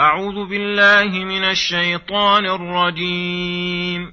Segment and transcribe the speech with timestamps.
[0.00, 4.12] أعوذ بالله من الشيطان الرجيم.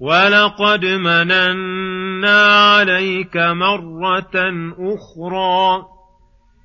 [0.00, 4.36] ولقد مننا عليك مرة
[4.78, 5.86] أخرى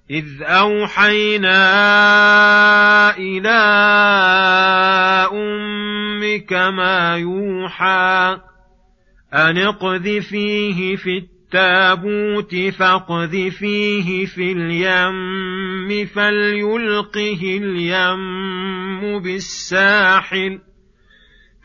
[0.09, 1.57] إذ أوحينا
[3.17, 3.59] إلى
[5.31, 8.37] أمك ما يوحى
[9.33, 11.17] أن اقذفيه في
[11.55, 20.59] التابوت فاقذفيه في اليم فليلقه اليم بالساحل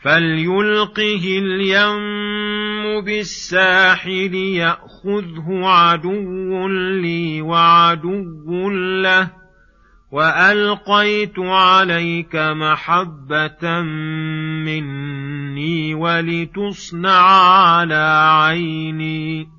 [0.03, 8.69] فليلقه اليم بالساحل يأخذه عدو لي وعدو
[9.01, 9.31] له
[10.11, 13.81] وألقيت عليك محبة
[14.65, 19.58] مني ولتصنع على عيني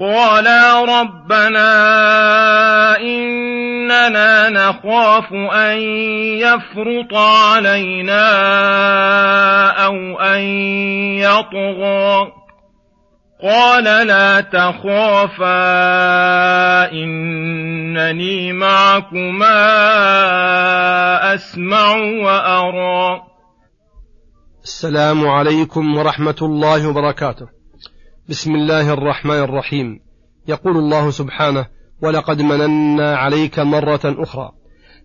[0.00, 1.70] قالا ربنا
[3.00, 5.78] إننا نخاف أن
[6.38, 8.26] يفرط علينا
[9.84, 10.40] أو أن
[11.18, 12.32] يطغى
[13.42, 15.52] قال لا تخافا
[16.92, 19.58] إنني معكما
[21.34, 23.22] أسمع وأرى
[24.64, 27.57] السلام عليكم ورحمة الله وبركاته.
[28.28, 30.00] بسم الله الرحمن الرحيم.
[30.48, 31.66] يقول الله سبحانه
[32.02, 34.50] ولقد مننا عليك مرة أخرى.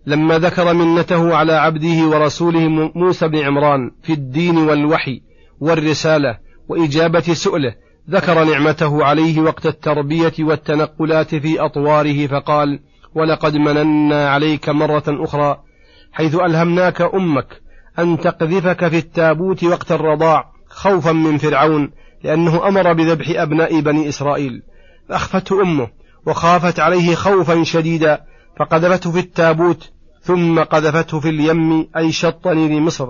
[0.06, 5.22] لما ذكر منته على عبده ورسوله موسى بن عمران في الدين والوحي
[5.60, 7.74] والرسالة وإجابة سؤله
[8.10, 12.80] ذكر نعمته عليه وقت التربية والتنقلات في أطواره فقال
[13.14, 15.58] ولقد مننا عليك مرة أخرى
[16.12, 17.62] حيث ألهمناك أمك
[17.98, 21.90] أن تقذفك في التابوت وقت الرضاع خوفا من فرعون
[22.24, 24.62] لأنه أمر بذبح أبناء بني إسرائيل
[25.08, 25.88] فأخفته أمه
[26.26, 28.20] وخافت عليه خوفا شديدا
[28.58, 29.90] فقذفته في التابوت
[30.22, 33.08] ثم قذفته في اليم أي شط نيل مصر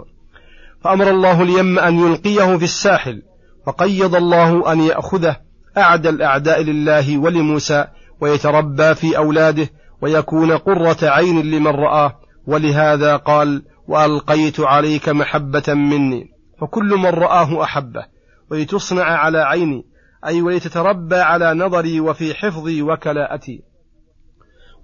[0.85, 3.23] فأمر الله اليم أن يلقيه في الساحل
[3.67, 5.37] وقيض الله أن يأخذه
[5.79, 7.87] أعدى الأعداء لله ولموسى
[8.21, 9.69] ويتربى في أولاده
[10.03, 12.13] ويكون قرة عين لمن رآه.
[12.47, 16.31] ولهذا قال وألقيت عليك محبة مني.
[16.61, 18.14] فكل من رآه أحبه.
[18.51, 19.85] ولتصنع على عيني
[20.27, 23.63] أي ولتتربى على نظري وفي حفظي وكلاءتي.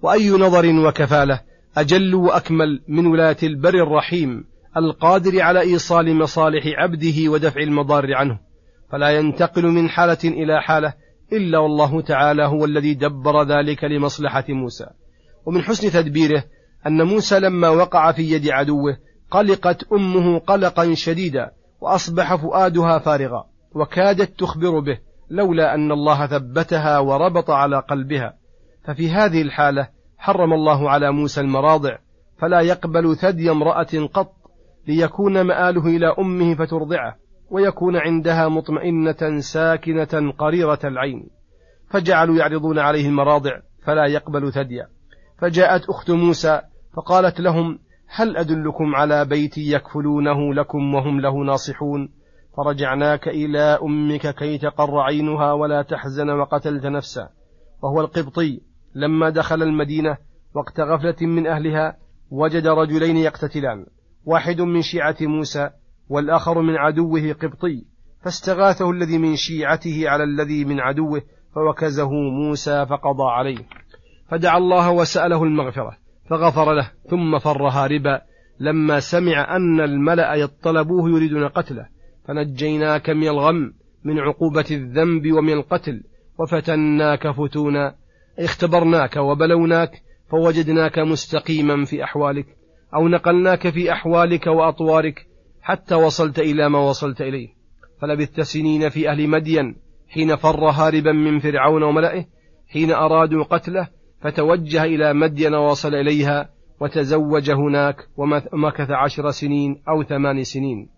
[0.01, 1.41] وأي نظر وكفالة
[1.77, 4.45] أجل وأكمل من ولاية البر الرحيم
[4.77, 8.39] القادر على إيصال مصالح عبده ودفع المضار عنه.
[8.91, 10.93] فلا ينتقل من حالة إلى حالة
[11.33, 14.85] إلا والله تعالى هو الذي دبر ذلك لمصلحة موسى.
[15.45, 16.43] ومن حسن تدبيره
[16.87, 18.97] أن موسى لما وقع في يد عدوه
[19.31, 21.51] قلقت أمه قلقا شديدا
[21.81, 23.50] وأصبح فؤادها فارغا.
[23.75, 24.97] وكادت تخبر به
[25.29, 28.33] لولا أن الله ثبتها وربط على قلبها.
[28.83, 29.87] ففي هذه الحالة
[30.17, 31.97] حرم الله على موسى المراضع
[32.37, 34.33] فلا يقبل ثدي امرأة قط
[34.87, 37.15] ليكون مآله إلى أمه فترضعه
[37.49, 41.29] ويكون عندها مطمئنة ساكنة قريرة العين.
[41.89, 43.51] فجعلوا يعرضون عليه المراضع
[43.85, 44.87] فلا يقبل ثديا.
[45.37, 46.61] فجاءت أخت موسى
[46.93, 52.09] فقالت لهم هل أدلكم على بيت يكفلونه لكم وهم له ناصحون؟
[52.57, 57.29] فرجعناك إلى أمك كي تقر عينها ولا تحزن وقتلت نفسا.
[57.83, 58.61] وهو القبطي.
[58.95, 60.17] لما دخل المدينة
[60.53, 61.97] وقت غفلة من أهلها
[62.31, 63.85] وجد رجلين يقتتلان.
[64.25, 65.69] واحد من شيعة موسى
[66.09, 67.85] والآخر من عدوه قبطي.
[68.23, 71.21] فاستغاثه الذي من شيعته على الذي من عدوه
[71.55, 73.65] فوكزه موسى فقضى عليه.
[74.29, 75.97] فدعا الله وسأله المغفرة
[76.29, 78.21] فغفر له ثم فر هاربا
[78.59, 81.87] لما سمع أن الملأ يطلبوه يريدون قتله
[82.27, 83.73] فنجيناك من الغم
[84.03, 86.03] من عقوبة الذنب ومن القتل
[86.39, 87.95] وفتناك فتونا
[88.39, 89.91] اختبرناك وبلوناك
[90.31, 92.45] فوجدناك مستقيما في أحوالك
[92.95, 95.27] أو نقلناك في أحوالك وأطوارك
[95.61, 97.47] حتى وصلت إلى ما وصلت إليه.
[98.01, 99.75] فلبثت سنين في أهل مدين
[100.09, 102.25] حين فر هاربا من فرعون وملئه
[102.67, 103.87] حين أرادوا قتله
[104.21, 107.95] فتوجه إلى مدين ووصل إليها وتزوج هناك
[108.53, 110.89] ومكث عشر سنين أو ثمان سنين.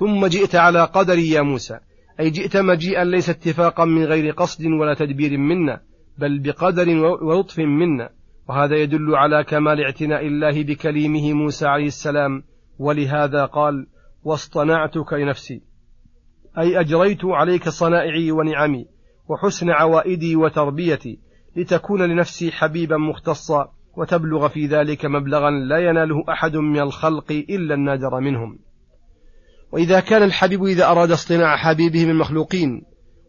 [0.00, 1.78] ثم جئت على قدر يا موسى.
[2.20, 5.80] أي جئت مجيئا ليس اتفاقا من غير قصد ولا تدبير منا
[6.18, 6.88] بل بقدر
[7.22, 8.10] ولطف منا.
[8.48, 12.42] وهذا يدل على كمال اعتناء الله بكليمه موسى عليه السلام.
[12.78, 13.86] ولهذا قال
[14.24, 15.62] واصطنعتك لنفسي.
[16.58, 18.86] أي أجريت عليك صنائعي ونعمي
[19.28, 21.18] وحسن عوائدي وتربيتي
[21.56, 28.20] لتكون لنفسي حبيبا مختصا وتبلغ في ذلك مبلغا لا يناله أحد من الخلق إلا النادر
[28.20, 28.58] منهم.
[29.72, 32.82] وإذا كان الحبيب إذا أراد اصطناع حبيبه من المخلوقين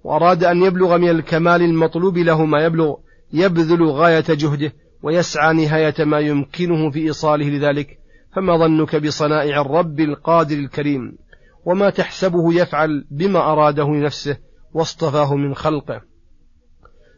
[0.03, 2.95] وأراد أن يبلغ من الكمال المطلوب له ما يبلغ
[3.33, 4.73] يبذل غاية جهده
[5.03, 7.97] ويسعى نهاية ما يمكنه في إيصاله لذلك
[8.35, 11.17] فما ظنك بصنائع الرب القادر الكريم؟
[11.65, 14.38] وما تحسبه يفعل بما أراده لنفسه
[14.73, 16.01] واصطفاه من خلقه.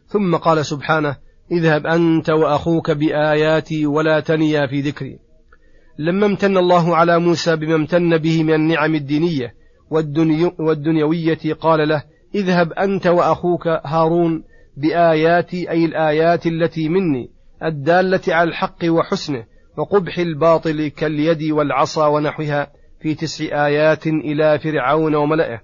[0.06, 1.16] ثم قال سبحانه
[1.52, 5.18] اذهب أنت وأخوك بآياتي ولا تنيا في ذكري.
[5.98, 9.54] لما امتن الله على موسى بما امتن به من النعم الدينية
[10.58, 12.02] والدنيوية قال له
[12.34, 14.44] اذهب أنت وأخوك هارون
[14.76, 17.30] بآياتي أي الآيات التي مني
[17.62, 19.44] الدالة على الحق وحسنه
[19.76, 22.70] وقبح الباطل كاليد والعصا ونحوها
[23.00, 25.60] في تسع آيات إلى فرعون وملئه.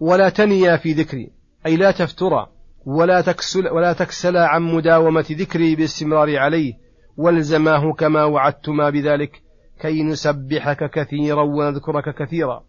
[0.00, 1.30] ولا تنيا في ذكري
[1.66, 2.46] أي لا تفترى
[2.86, 6.72] ولا تكسل ولا تكسلا عن مداومة ذكري بالاستمرار عليه
[7.16, 9.42] والزماه كما وعدتما بذلك
[9.80, 12.64] كي نسبحك كثيرا ونذكرك كثيرا.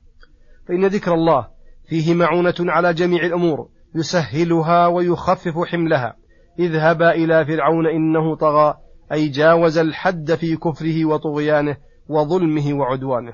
[0.67, 1.47] فإن ذكر الله
[1.89, 6.15] فيه معونة على جميع الأمور يسهلها ويخفف حملها.
[6.59, 8.77] اذهبا إلى فرعون إنه طغى
[9.11, 11.77] أي جاوز الحد في كفره وطغيانه
[12.07, 13.33] وظلمه وعدوانه.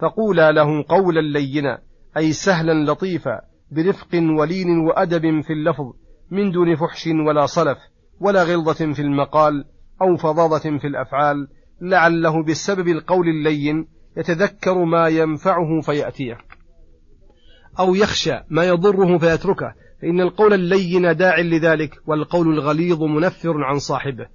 [0.00, 1.78] فقولا له قولا لينا
[2.16, 3.40] أي سهلا لطيفا
[3.70, 5.92] برفق ولين وأدب في اللفظ
[6.30, 7.78] من دون فحش ولا صلف
[8.20, 9.64] ولا غلظة في المقال
[10.02, 11.48] أو فظاظة في الأفعال
[11.80, 16.38] لعله بسبب القول اللين يتذكر ما ينفعه فيأتيه.
[17.78, 24.26] أو يخشى ما يضره فيتركه فإن القول اللين داع لذلك والقول الغليظ منفر عن صاحبه.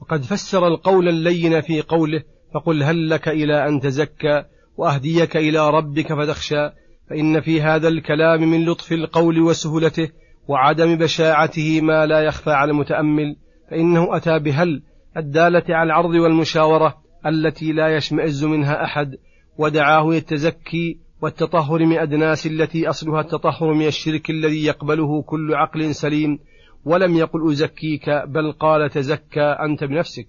[0.00, 2.22] وقد فسر القول اللين في قوله
[2.54, 4.44] فقل هل لك إلى أن تزكى
[4.76, 6.70] وأهديك إلى ربك فتخشى
[7.10, 10.08] فإن في هذا الكلام من لطف القول وسهولته
[10.48, 13.36] وعدم بشاعته ما لا يخفى على المتأمل.
[13.72, 14.82] فإنه أتى بهل
[15.16, 16.94] الدالة على العرض والمشاورة
[17.26, 19.16] التي لا يشمئز منها أحد
[19.58, 26.38] ودعاه للتزكي والتطهر من أدناس التي أصلها التطهر من الشرك الذي يقبله كل عقل سليم
[26.84, 30.26] ولم يقل أزكيك بل قال تزكى أنت بنفسك.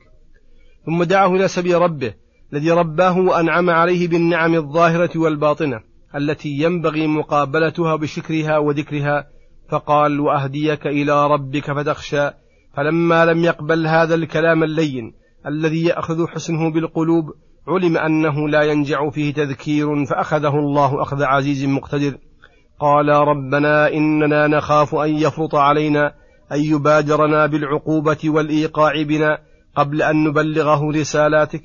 [0.85, 2.13] ثم دعاه إلى سبيل ربه
[2.53, 5.79] الذي رباه وأنعم عليه بالنعم الظاهرة والباطنة
[6.15, 9.27] التي ينبغي مقابلتها بشكرها وذكرها
[9.69, 12.42] فقال وأهديك إلى ربك فتخشى
[12.77, 15.13] فلما لم يقبل هذا الكلام اللين
[15.47, 17.25] الذي يأخذ حسنه بالقلوب
[17.67, 22.17] علم أنه لا ينجع فيه تذكير فأخذه الله أخذ عزيز مقتدر.
[22.79, 26.13] قال ربنا إننا نخاف أن يفرط علينا
[26.51, 29.37] أن يبادرنا بالعقوبة والإيقاع بنا
[29.75, 31.63] قبل أن نبلغه رسالاتك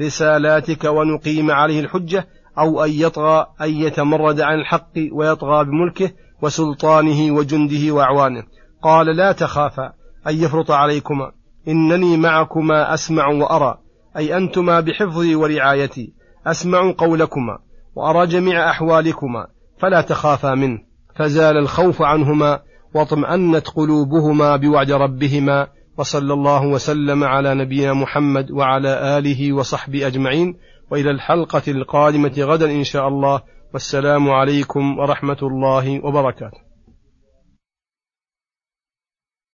[0.00, 2.26] رسالاتك ونقيم عليه الحجة
[2.58, 6.10] أو أن يطغى أن يتمرد عن الحق ويطغى بملكه
[6.42, 8.42] وسلطانه وجنده وأعوانه.
[8.82, 9.92] قال لا تخافا
[10.28, 11.32] أن يفرط عليكما.
[11.68, 13.78] إنني معكما أسمع وأرى.
[14.16, 16.12] أي أنتما بحفظي ورعايتي.
[16.46, 17.58] أسمع قولكما
[17.94, 19.46] وأرى جميع أحوالكما.
[19.78, 20.78] فلا تخافا منه.
[21.16, 22.60] فزال الخوف عنهما
[22.94, 25.66] واطمأنت قلوبهما بوعد ربهما.
[25.98, 30.54] وصلى الله وسلم على نبينا محمد وعلى آله وصحبه أجمعين.
[30.90, 33.40] وإلى الحلقة القادمة غدا إن شاء الله.
[33.72, 36.65] والسلام عليكم ورحمة الله وبركاته.